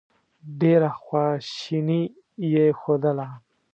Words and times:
ډېره 0.59 0.89
خواشیني 1.03 2.01
یې 2.51 2.65
ښودله. 2.79 3.27